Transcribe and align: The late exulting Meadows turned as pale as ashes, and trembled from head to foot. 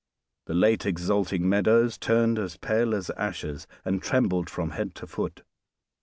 The 0.47 0.55
late 0.55 0.87
exulting 0.87 1.47
Meadows 1.47 1.95
turned 1.99 2.39
as 2.39 2.57
pale 2.57 2.95
as 2.95 3.11
ashes, 3.11 3.67
and 3.85 4.01
trembled 4.01 4.49
from 4.49 4.71
head 4.71 4.95
to 4.95 5.05
foot. 5.05 5.43